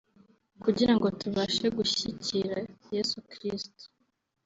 [0.63, 2.57] kugira ngo tubashe gushyikira
[2.93, 3.83] Yezu Kristu